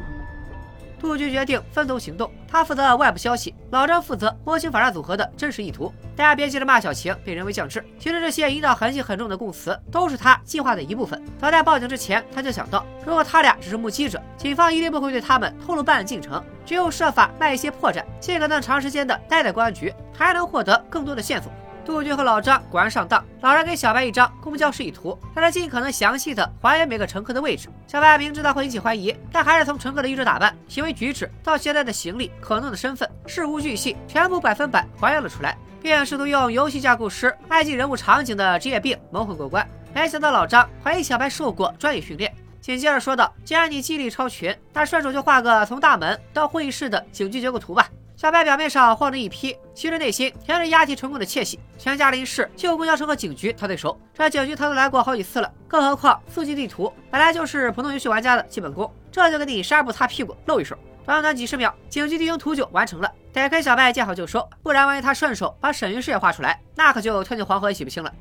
[1.00, 5.92] 杜局决定分头行动，他负责外部消息，老张负责摸清反诈组合的真实意图。
[6.16, 11.22] 大家别急着骂小晴被人为降智，其实这些引导痕迹很重的供词都是他计划的一部分。
[11.38, 21.52] 早在报警之前，他就想到，如果他俩只是目击者，警方一定不会对他们透露办案进程，只有设法卖一些破绽，尽可能长时间的待在公安局，才能获得更多的线索。
[21.88, 23.24] 杜军和老张果然上当。
[23.40, 27.68] 老张给小白一张公交示意图，让他尽可能详细的还原每个乘客的位置。
[27.86, 39.66] 小白明知道会引起怀疑，但还是从乘客的衣着打扮、行为举止到携带的行李、可能的身份，事无巨细，全部百分百还原了出来，并试图用游戏架构师爱记人物场景的职业病蒙混过关。
[39.94, 51.60] 没想到老张怀疑小白受过专业训练，紧接着说道：“既然你记忆力超群，那顺手就画个从大门到会议室的警局结构图吧。”小白表面上慌着一批，其实内心填着押题成功的窃喜。
[51.78, 60.76] 全嘉陵市就公交车和警局他最熟，这警局他都来过好几次了，更何况速记地图本来就是普通游戏玩家的基本功，这就给你纱布擦屁股露一手。
[61.06, 63.08] 短短几十秒，警局地形图就完成了。
[63.32, 68.12] 得亏小白见好就收，不然万一他顺手把沈云市也画出来，那可就跳进黄河也洗不清了。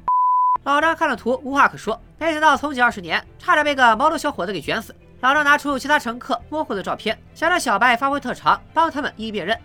[0.63, 1.99] 老张看了图，无话可说。
[2.19, 4.95] 没想到从警二十年，差点被个毛头小伙子给卷死。
[5.21, 9.57] 老张拿出其他乘客模糊的照片，想让小白发挥特长，帮他们一一辨认。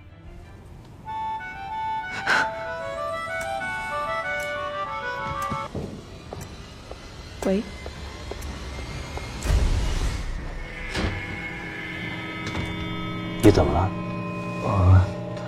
[7.47, 7.63] 喂，
[13.43, 13.91] 你怎么了？
[14.65, 15.01] 我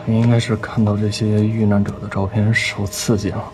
[0.04, 3.44] 你应该是看到这些遇难者的照片受刺激了。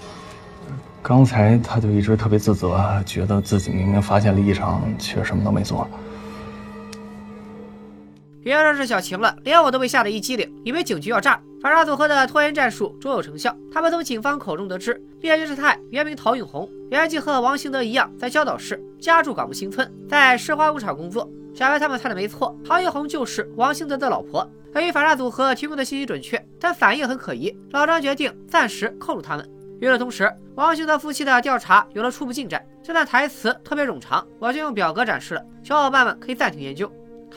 [1.02, 5.86] 刚才他就一直特别自责，觉得自己明明发现了异常，却什么都没做。
[8.42, 11.40] 别说是小晴了，连我都被吓得一激灵，以为警局要炸。
[11.60, 13.54] 反杀组合的拖延战术卓有成效。
[13.70, 21.30] 他们从警方口中得知，猎军师太原名陶永红，原籍和王兴德一样，在焦岛市，家住港木新村，在石花工厂工作。
[21.52, 24.50] 小白他们猜的没错，陶永红就是王兴德的老婆。
[24.74, 29.46] 由于反杀组合提供的信息准确，但反应很可疑，老张决定暂时扣住他们。
[29.80, 32.64] 与此同时，王兴德夫妻的调查有了初步进展。
[32.82, 36.90] 这段台词特别冗长，我就用表格展示了，小伙伴们可以暂停研究。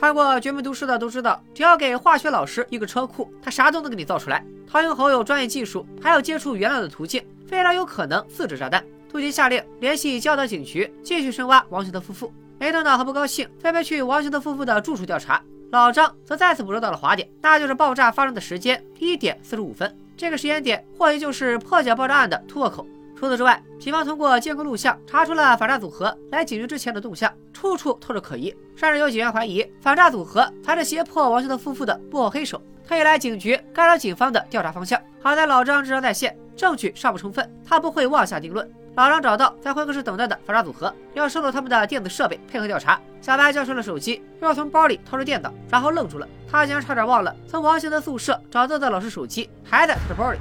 [0.04, 4.44] 看过《绝命毒师》的都知道，只要给化学老师一个车库，他啥都能给你造出来。
[4.66, 8.84] 陶英侯有专业技术，还有接触原料的途径，非常有可能自制炸弹。
[9.10, 12.30] 杜鹃下令联系焦德警局，继续深挖王兴德夫妇。
[12.58, 15.40] 没等到和不高兴，分别去王兴德夫妇的住处调查。
[15.70, 19.96] 老张则再次捕捉到了滑点，那就是爆炸发生的时间一点四十五分。
[20.18, 22.86] 这个时间点或许就是破解爆炸案的突破口。
[23.24, 35.00] 除此之外，警方通过监控录像查出了反诈组合来警局之前的动向，处处透着可疑，甚至有警员怀疑反诈组合才是胁迫王兴德夫妇的幕后黑手，特意来警局干扰警方的调查方向。
[35.22, 38.70] 好在老张智商在线，证据尚不充分，他不会妄下定论。
[38.94, 43.00] 老张找到在会客室等待的反诈组合，要收走他们的电子设备，配合调查。
[43.22, 50.38] 小白交出了手机，又要从包里掏出电脑，然后愣住了，他竟然差点忘了从王兴德宿舍找到的老师手机还在他的包里。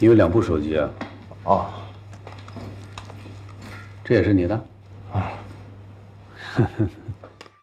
[0.00, 0.88] 你有两部手机啊？
[1.44, 1.66] 哦，
[4.04, 4.54] 这也是你的？
[5.12, 5.32] 啊。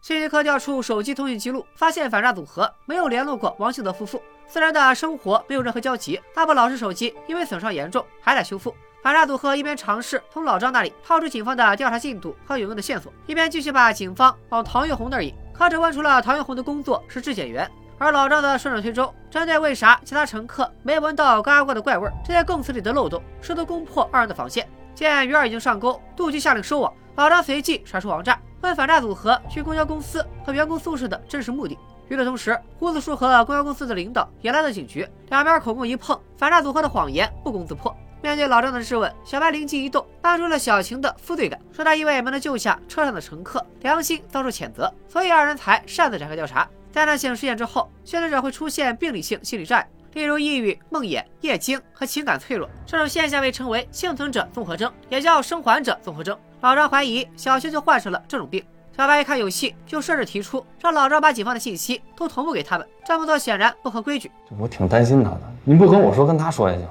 [0.02, 6.20] 信息科调出手机通讯记录，发现反诈组合没有联络过王兴德夫妇，四人的生活没有任何交集。
[6.36, 8.76] 那部老式手机因为损伤严重，还在修复。
[9.02, 15.34] 反诈组合一边尝试从老张那里套出警方的调查进度和有用的线索，一边继续把警方往唐月红那儿引。
[15.54, 17.70] 可只问出了唐月红的工作是质检员。
[17.98, 24.68] 而老张则顺水推舟，针对为啥其他乘客没闻到嘎嘎的怪味这些供词里的漏洞，试图攻破二人的防线。
[24.94, 26.94] 见鱼儿已经上钩，杜局下令收网。
[27.16, 31.78] 老张随即甩出网炸，问反诈组合去公交公司和员工宿舍的真实目的。
[32.10, 37.96] 与此同时，胡子叔和公交公司的领导也来到警局，两边口供一碰，反诈组合的谎言不攻自破。
[38.26, 46.68] 面对老张的质问，小白灵机一动，搬出了小晴的负罪感，说他因为没能救下车上的乘客，良心遭受谴责，所以二人才擅自展开调查。
[46.92, 52.68] 灾难性事件之后，幸存者会出现病理性心理障碍，例如抑郁、梦魇、夜惊和情感脆弱。
[52.88, 56.36] 这种现象被称为幸存者综合征，也叫生还者综合征。
[56.62, 58.66] 老张怀疑小青就患上了这种病。
[58.98, 62.88] 小白一看有戏，就设置提出让老张把警方的信息都同步给他们。
[63.06, 64.32] 这么做显然不合规矩。
[64.58, 66.88] 我挺担心他的，你不跟我说，跟他说也行。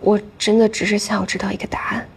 [0.00, 2.08] 我真的只是想要知道一个答案。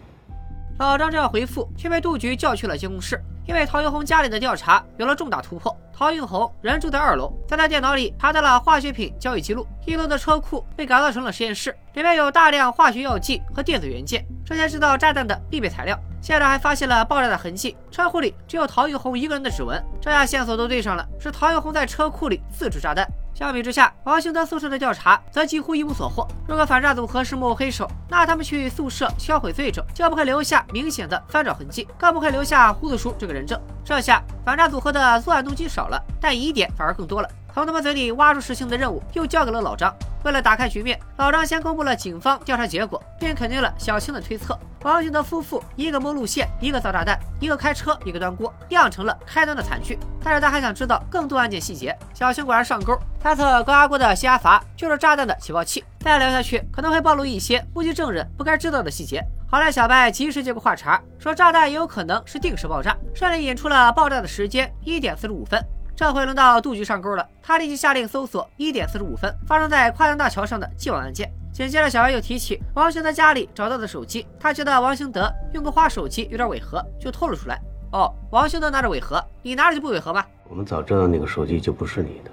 [0.79, 5.75] 老张正要回复，却被杜局叫去了监控室，因为陶云红家里的调查有了重大突破。
[5.93, 9.67] 陶云红人住在二楼，在他电脑里查到了化学品交易记录。
[9.85, 15.99] 一楼的车库被改造成了实验室，里面有大量化学药剂和电子元件，这些制造炸弹的必备材料。
[16.21, 23.07] 现场还发现了爆炸的痕迹，车库里只有陶玉红一个人的指纹，这下线索都对上了，是陶玉红在车库里自制炸弹。
[23.33, 26.27] 相比之下，王兴德宿舍的调查则几乎一无所获。
[26.47, 33.59] 如果反诈组合是幕后黑手，那他们去宿舍销毁罪证，就不会留下明显的翻找痕迹，更不会留下胡子叔这个人证。
[33.83, 37.27] 这下反诈组合的作案动机少了，但疑点反而更多了。
[37.53, 39.93] 从他们嘴里挖出实情的任务又交给了老张。
[40.23, 49.97] 为了打开局面，老张先公布了警方调查结果，并肯定了小青的推测：王兴德夫妇一个摸路线，一个造炸弹，一个开车，一个端锅，酿成了开端的惨剧。
[50.23, 51.97] 但是他还想知道更多案件细节。
[52.13, 55.83] 小青果然上钩，猜测高压锅的泄压阀就是炸弹的起爆器。
[56.01, 59.23] 再聊下去可能会暴露一些目击证人不该知道的细节。
[59.49, 65.59] 好在小白及时接过话茬，说炸弹也有可能是定时爆炸，顺利引出了爆炸的时间一点四十五分。
[66.01, 71.31] 这回轮到杜局上钩了，他立即下令搜索一点四十五分发生在跨江大桥上的既往案件。
[71.53, 77.61] 紧接着，小白又提起王兴德家里找到的手机，他觉得王兴德用个花手机有点违和，就透了出来。
[77.91, 80.25] 哦，王兴德拿着违和，你拿着就不违和吗？
[80.49, 82.31] 我们早知道那个手机就不是你的，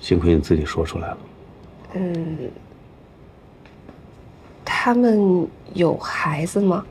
[0.00, 1.18] 幸亏你自己说出来了。
[1.94, 2.50] 嗯，
[4.64, 6.84] 他们有孩子吗？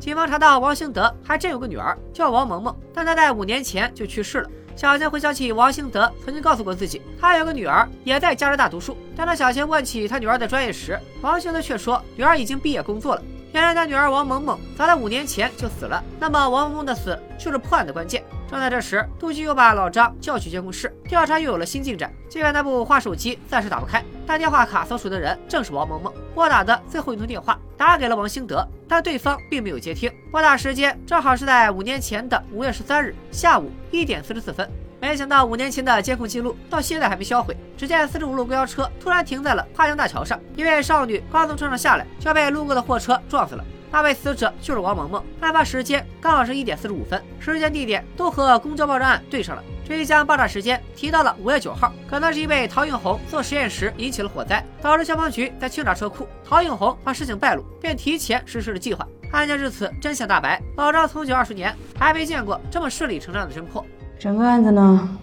[0.00, 4.50] 警方查到王兴德还真有个女儿，叫王萌萌，但她在五年前就去世了。
[4.78, 8.96] 小贤回想起王兴德曾经告诉过自己，他有个女儿也在加拿大读书。
[9.16, 13.22] 当他小贤问起他女儿的专业时，王兴德却说女儿已经毕业工作了。
[13.52, 18.22] 原来他女儿王萌萌早在五年前就死了，那么王萌萌的死就是破案的关键。
[18.50, 22.10] 正在这时，杜局又把老张叫去监控室调查，又有了新进展。
[22.30, 30.10] 尽管那部花手机暂时打不开，但电话卡所属的人正是王萌萌拨打的最后一通电话，打给了王兴德，但对方并没有接听。
[30.32, 34.66] 拨打时间正好是在五年前的五月十三日下午一点四十四分。
[34.98, 37.54] 没想到五年前的监控记录到现在还没销毁。
[37.76, 43.62] 只见四十五路公交车突然停在了跨江大桥上，一位少女刚从车上下来，就被路过的货车撞死了。
[43.90, 49.62] 那位死者就是王萌萌，案发时间刚好是一点四十五分，时间地点都和公交爆炸案对上了。
[49.84, 56.28] 这一将爆炸时间提到了五月九号，可能是因为陶映红做实验时引起了火灾，导致消防局在清查车库。
[56.44, 59.06] 陶映红怕事情败露，便提前实施了计划。
[59.32, 63.84] 案件至此真相大白，老张从警二十年还没见过这么顺理成章的侦破。
[64.18, 65.18] 整个案子呢，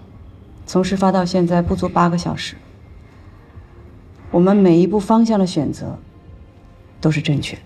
[0.66, 2.56] 从事发到现在不足八个小时，
[4.32, 6.00] 我们每一步方向的选择
[7.00, 7.62] 都是正确的。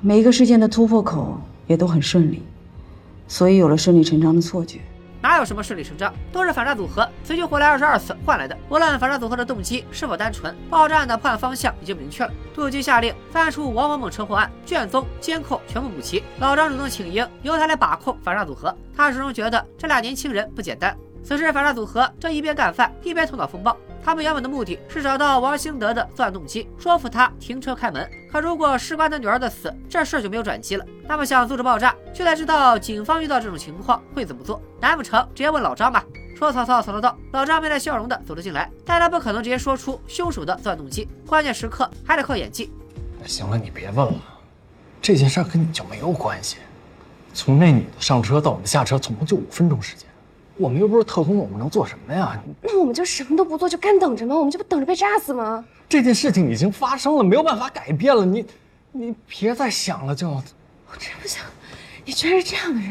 [0.00, 2.42] 每一个事件的突破口也都很顺利，
[3.26, 4.78] 所以有了顺理成章的错觉。
[5.20, 8.56] 哪有什么顺理成章，都是反诈组合死去活来二十二次换来的。
[8.68, 12.32] 无论反诈组合的动机是否单纯，爆炸案的破案方向已经明确了。
[12.54, 16.22] 杜基下令翻出王某某车祸案卷宗、监控全部补齐。
[16.38, 18.72] 老张主动请缨，由他来把控反诈组合。
[18.96, 20.96] 他始终觉得这俩年轻人不简单。
[21.22, 23.76] 此时反诈组合正一边干饭一边头脑风暴。
[24.02, 28.08] 他们原本的目的是找到王兴德的作案动机，说服他停车开门。
[28.32, 30.84] 可如果事关他女儿的死，这事儿就没有转机了。
[31.06, 34.62] 他们想阻止爆炸，就得知道警方遇到这种情况会怎么做。
[34.80, 36.02] 难不成直接问老张吧？
[36.36, 37.14] 说曹操，曹操到。
[37.32, 42.72] 老张面带笑容的走了进来，但他不可能直接说出凶手的作案动机，关键时刻还得靠演技。
[43.26, 44.14] 行了，你别问了，
[45.02, 46.56] 这件事跟你就没有关系。
[47.34, 50.07] 从那女的上车到我们下车，总共就五分钟时间。
[50.58, 52.38] 我们又不是特工，我们能做什么呀？
[52.60, 54.36] 那我们就什么都不做，就干等着吗？
[54.36, 55.64] 我们这不等着被炸死吗？
[55.88, 58.26] 这件事情已经发生了，没有办法改变了。
[58.26, 58.44] 你，
[58.92, 60.28] 你别再想了，就。
[60.28, 61.44] 我真不想，
[62.04, 62.90] 你居然是这样的人。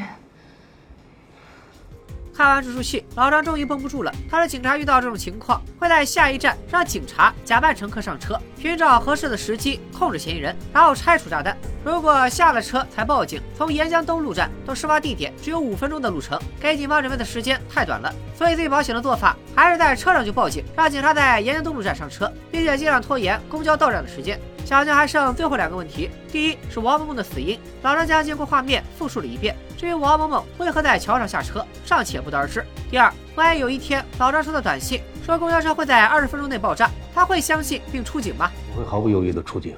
[2.37, 4.13] 看完这出戏，老张终于绷不住了。
[4.29, 11.57] 他说：“警察遇到这种情况，会在下一站让警察假扮乘客上车，寻找合适的时机控制嫌疑人，然后拆除炸弹。
[11.83, 18.13] 如果下了车才报警，从沿江东路站到事发地点只有五分钟的路程，给警方准备的时间太短了。
[18.37, 29.55] 所以最保险的做法还是在车上就报警，让警察在沿江东路站上车，并且尽量拖延公交到站的时间。”小江还剩最后两个问题，第一是王萌萌的死因，老张将经过画面复述了一遍。
[29.77, 32.61] 至于王萌萌为何在桥上下车，尚且不得而知。
[32.91, 38.51] 第二，万一有一天老张收到短信说公交车会在二十分钟内爆炸，他会相信并出警吗？
[38.75, 39.73] 我会毫不犹豫的出警。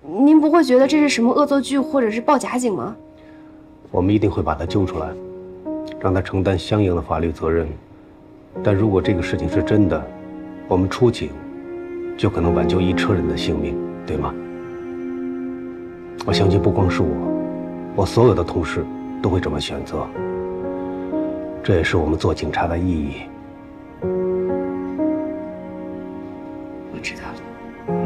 [0.00, 2.96] 您不会觉得这是什么恶作剧或者是报假警吗？
[3.90, 5.08] 我们一定会把他揪出来，
[6.00, 7.68] 让他承担相应的法律责任。
[8.64, 10.02] 但如果这个事情是真的，
[10.66, 11.28] 我们出警。
[12.16, 14.32] 就可能挽救一车人的性命，对吗？
[16.24, 17.08] 我相信不光是我，
[17.96, 18.84] 我所有的同事
[19.20, 20.06] 都会这么选择。
[21.64, 23.22] 这也是我们做警察的意义。
[26.92, 27.34] 我知道了。
[27.88, 27.96] 嗯。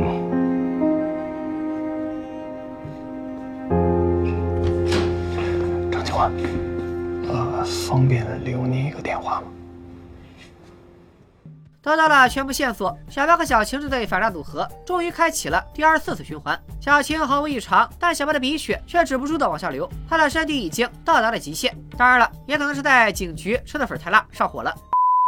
[5.91, 6.33] 张警官，
[7.29, 9.47] 呃，方便留您一个电话吗？
[11.87, 16.61] 得到了全部线索，小白和小晴这对反诈组合终于开启了第二十四次循环。
[16.81, 21.73] 小晴毫无异常，但小白的鼻血却止不住的往下流，他的身体已经到达了极限。
[21.97, 24.75] 当然了，也可能是在警局吃的粉太辣，上火了。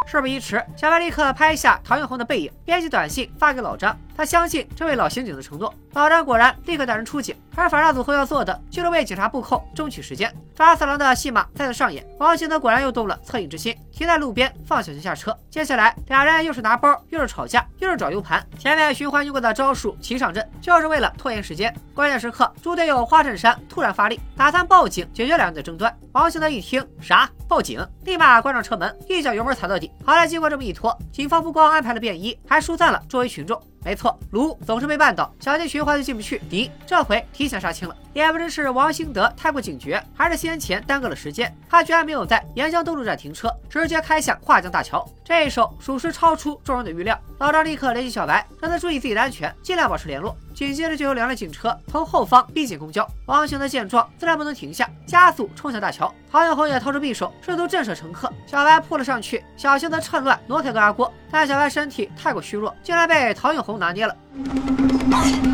[0.05, 3.97] 事不宜迟，小白立刻拍下唐映红的背影，编辑短信发给老张。
[4.19, 5.73] 他相信这位老刑警的承诺。
[5.93, 10.29] 老张果然立刻带人出警，而反诈组合要做的就是为警察布控，争取时间。
[10.53, 15.33] 抓色狼的戏码再次上演，王兴德果然又动了恻隐之心，停在路边放小晴下车。
[15.49, 18.45] 接下来，俩人又是拿包，又是吵架，又是找 U 盘。
[18.57, 21.73] 前面循环用过的招数齐上阵，就是为了拖延时间。
[21.93, 25.97] 关键时刻，猪队友花衬衫突然发力，打算报警解决两人的争端。
[26.11, 27.29] 王兴德一听，啥？
[27.47, 27.79] 报警？
[28.03, 29.89] 立马关上车门，一脚油门踩到底。
[30.03, 33.57] 好在经过这么一拖，警方不光安排了便衣，还疏散了周围群众。
[33.83, 36.39] 没错，卢总是被绊倒，小心循环就进不去。
[36.49, 45.07] 敌这回提前杀青了，也不知是王兴德太过警觉，还是先前耽搁了时间，他居然没有在沿江东路站停车，直接开向跨江大桥。
[45.23, 47.17] 这一手属实超出众人的预料。
[47.37, 50.35] 老张立刻联系小白，让他注意自己的安全，尽量保持联络。
[50.59, 56.13] 紧接着就有两辆警车从后方逼近公交，王兴德见状自然不能停下，加速冲向大桥。
[56.29, 58.29] 唐小红也掏出匕首，试图震慑乘客。
[58.45, 64.13] 小白扑了上去，小兴德趁乱挪开高压锅，但小白身体太过虚弱，竟然被唐永红拿捏了。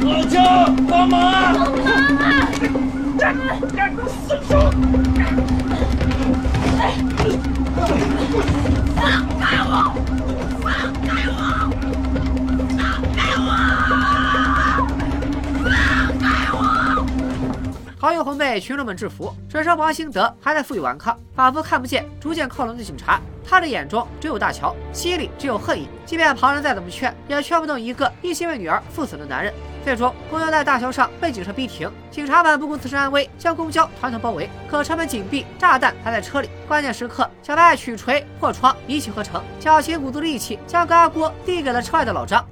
[0.01, 1.53] 老姜，帮忙啊！
[1.53, 2.49] 帮忙啊！
[4.27, 4.55] 死猪！
[8.95, 10.14] 放开我！
[18.05, 23.19] 唐永红被群众们制服，只剩王兴德还在负隅顽抗，仿佛看不见逐渐靠拢的警察。
[23.43, 25.87] 他的眼中只有大桥，心里只有恨意。
[26.05, 29.51] 即便旁人再怎么劝，也劝不动一个一心为女儿赴死的男人。
[29.83, 34.47] 最终，公交在大桥上被警车逼停，警察们不顾自身安危，将公交团团包围。
[34.69, 36.49] 可车门紧闭，炸弹还在车里。
[36.67, 39.41] 关键时刻，小白取锤破窗，一气呵成。
[39.59, 42.45] 小琴鼓足力气，将高压锅递给了车外的老张。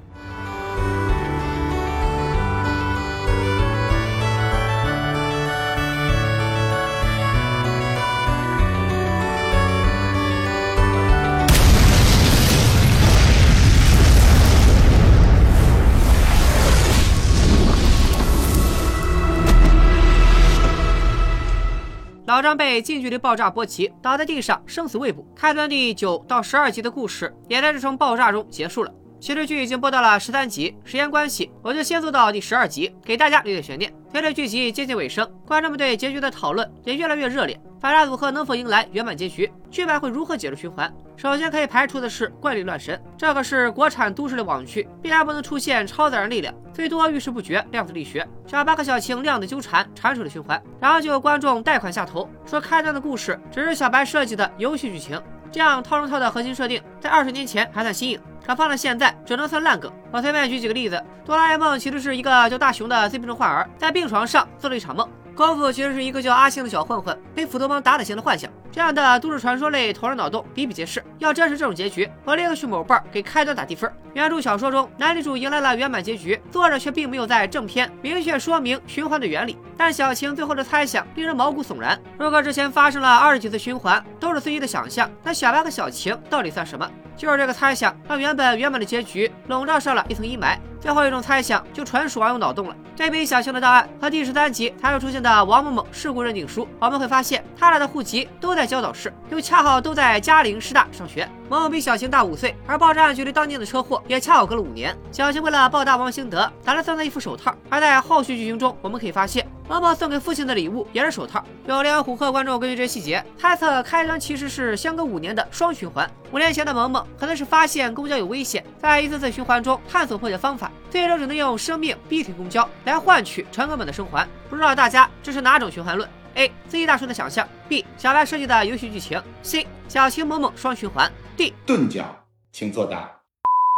[22.34, 25.24] 老张被近距离爆炸波及，倒在地上，生死未卜。
[25.36, 28.92] 开端第九到十二集的故事也在这场爆炸中结束了。
[29.20, 33.94] 其实剧已经播到了十三集，时间关系，我就先做到第十二集，给大家留点悬念。
[34.10, 37.56] 随着剧集接近尾声，观众们对结局的讨论也越来越热烈。
[37.84, 39.52] 反诈组合能否迎来圆满结局？
[39.70, 40.90] 剧版会如何解除循环？
[41.18, 48.26] 首先可以排除的是怪力乱神，这可是国产都市类网剧，必然不能出现超自然力量，最多遇事不决，量子力学。
[48.46, 50.58] 小白和小青量子纠缠，缠水的循环。
[50.80, 55.22] 然后就有观众贷款下头，说开端的故事只是小白设计的游戏剧情，
[55.52, 59.92] 这样套中套的核心设定，在二十年前还算新颖，可放到现在只能算烂梗。
[60.10, 65.06] 我随便举几个例子：哆啦 A 梦其实是一个叫大雄的自闭症患儿，在病床上做了一场梦。
[65.34, 68.48] 功夫其实是一个叫阿星的小混混，被斧头帮打死前的幻想。
[68.70, 71.02] 这样的都市传说类头人脑洞比比皆是。
[71.18, 73.92] 要真是这种结局，我立刻去某瓣给开端打低分。
[74.12, 79.58] 原著小说中，男女主迎来了圆满结局，作者却并没有在正片明确说明循环的原理。
[79.76, 82.00] 但小晴最后的猜想令人毛骨悚然。
[82.16, 86.88] 如果之前发生了二十几次循环都是随意的想象，那小白和小晴到底算什么？
[87.16, 90.56] 就是这个猜想，让原本圆满的结局笼罩上了一层阴霾。
[90.80, 92.76] 最后一种猜想就纯属玩用脑洞了。
[92.94, 101.26] 对比小晴的档案和第十三集才会出现的王某某事故认定书，我们会发现他俩的户籍都在焦岛市，又恰好都在嘉陵师大上学。
[101.48, 104.94] 某某比小晴大五岁，而爆炸案距离当年的车祸也恰好隔了五年。
[105.10, 107.54] 小晴为了报答王兴德，打了送他一副手套。
[107.70, 111.44] 而在后续剧情中，我们可以发现，萌萌送给父亲的礼物也是手套。
[111.66, 116.10] 有连虎克观众根据这些细节猜测，开端其实是相隔五年的双循环。
[116.32, 124.28] 五年前的萌萌可能是发现公交有危险，在一次次循环中探索破解方法，最终只能用生命逼停公交来换取乘客们的生还。
[124.50, 126.52] 不知道大家这是哪种循环论？A.
[126.68, 127.84] 自己大叔的想象；B.
[127.96, 129.66] 小白设计的游戏剧情；C.
[129.88, 131.52] 小青萌萌双循环；D.
[131.64, 132.04] 钝角，
[132.52, 133.23] 请作答。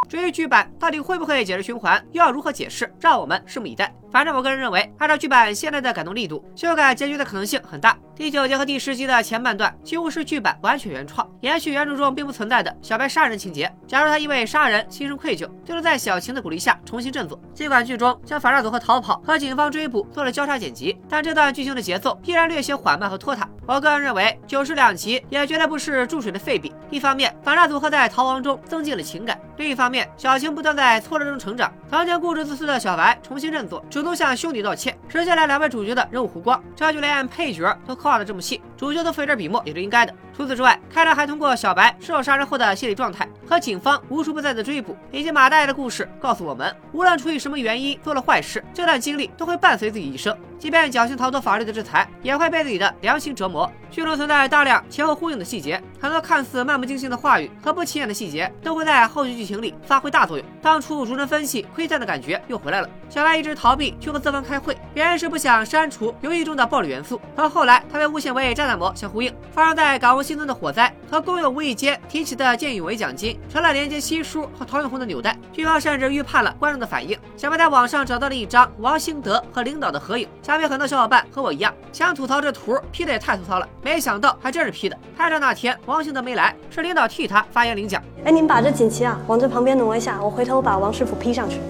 [0.08, 3.92] 至于剧版到底会不会解释循环，又要如何解释，让我们拭目以待。
[4.10, 7.98] 反正我个人认为，按照剧版现在的改动力度，修改结局的可能性很大。
[8.16, 13.70] 第九集和第十集的前半段几乎是剧版完全原创，延续原著中并不存在的小白杀人情节。
[13.86, 17.38] 假如他因为杀人心生愧疚，就能在小晴的鼓励下重新振作。
[17.52, 23.46] 尽管剧中将反诈组合逃跑和警方追捕做了交叉剪辑，但这段剧情的节奏依然略显缓慢和拖沓。
[23.66, 26.72] 我个人认为，九十两集也绝对不是注水的废笔。
[26.88, 31.70] 一方面，反诈组合在逃亡中增进了情感；另一方面，小晴不断在挫折中成长。
[31.90, 36.62] 曾经固执自私的小白重新振作，主动向兄弟道歉，实现了两位主角的人物弧光。
[36.74, 40.14] 这就连配角都画的这么细，主角都费点笔墨也是应该的。
[40.36, 50.36] 除此之外，开场还通过小白失手杀人后的心理状态和警方无处不在的追捕，以及马大爷的故事，告诉我们，无论出于什么原因做了坏事，这段经历都会伴随自己一生。
[50.58, 53.70] 即便侥幸逃脱法律的制裁，也会被自己的良心折磨。
[53.90, 60.46] 剧中存在大量前后呼应的细节，很多看似漫不经心的话语和不起眼的细节，都会在后续剧情里发挥大作用。
[60.60, 62.88] 当初主人分析窥探的感觉又回来了。
[63.08, 67.20] 小白一直逃避去和资方开会，原因是不想删除游戏中的暴力元素。
[67.36, 69.32] 和后来他被诬陷为炸弹魔相呼应。
[69.52, 75.38] 发生在港务新增的火灾和工友无意间提起的见义勇为奖金，成了连接西叔和陶永红的纽带。
[75.52, 77.16] 剧方甚至预判了观众的反应。
[77.36, 81.24] 小白在网上找到了一张王兴德和领导的合影，想必很多小伙伴。
[81.30, 84.98] 和我一样想吐槽这图 P 的也太粗糙了，没想到还真是 P 的。
[85.16, 88.02] 拍照那天王兴德没来，是领导替他发言领奖。
[88.24, 91.60] 哎，您把这锦旗啊往这旁边挪一下，我回头把王师傅 P 上去。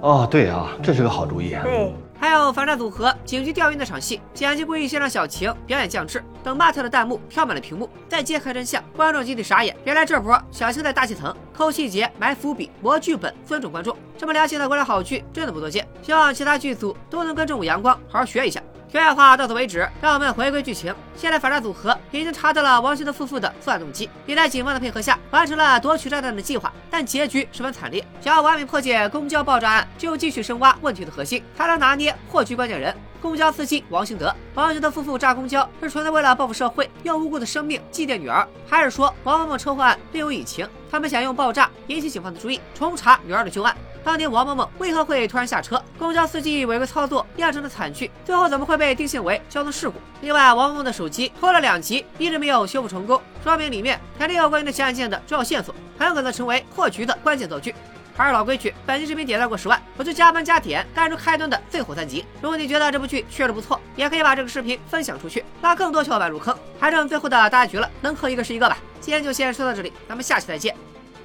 [0.00, 1.62] 哦，对啊，这是个好主意啊。
[1.62, 1.94] 对。
[2.18, 9.76] 还有反诈组合警局调阅那场戏，剪辑故意先让小晴表演降智，等骂他的弹幕飘满了屏幕，再揭开真相，观众集体傻眼。
[9.84, 13.96] 原来这波小晴在大气层抠细节、埋伏笔、磨剧本，尊重观众。
[14.16, 18.62] 这么良心的国产好剧真的不多见，希望其他剧组都能跟正午阳光好好学一下。
[18.94, 20.94] 题外话到此为止，让我们回归剧情。
[21.16, 28.06] 现在反诈组合已经查到了王兴德夫妇的作案动机，也在警方的配合下完成了夺取炸弹的计划，但结局十分惨烈。
[28.20, 34.32] 想要完美破解公交爆炸案，就继续深挖问题的核心，才能拿捏破局关键人——公交司机王兴德。
[34.54, 40.68] 王兴德夫妇炸公交是纯粹为了报复社会，用无辜的生命祭奠女儿，还是说王某某车祸案另有隐情？
[40.88, 43.76] 他们想用爆炸引起警方的注意，重查女儿的旧案。
[44.04, 45.82] 当年王某某为何会突然下车？
[45.98, 49.98] 公交司机违规操作酿成的惨剧，最后怎么会被定性为交通事故？
[50.20, 57.74] 另外，王某某的手机拖了两集，一直没有修复成功，说明里面肯定有关于这起案件的重要线索，很有可能成为破局的关键道具。
[58.16, 62.24] 还是老规矩，本期视频点赞过十万，我就加班加点干出开端的最后三集。
[62.40, 66.56] 如果你觉得这部剧确实不错，也可以把这个视频分享出去，拉更多小伙伴入坑。
[66.78, 68.78] 还剩最后的大结局了，能磕一个是一个吧。
[69.00, 70.76] 今天就先说到这里，咱们下期再见，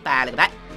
[0.02, 0.69] 拜了个拜。